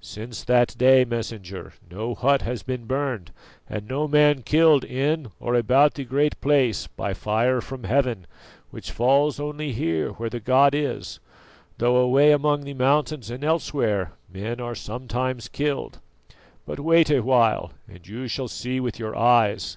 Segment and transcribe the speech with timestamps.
[0.00, 3.30] "Since that day, Messenger, no hut has been burned
[3.68, 8.26] and no man killed in or about the Great Place by fire from heaven,
[8.70, 11.20] which falls only here where the god is,
[11.76, 15.98] though away among the mountains and elsewhere men are sometimes killed.
[16.64, 19.76] But wait a while and you shall see with your eyes.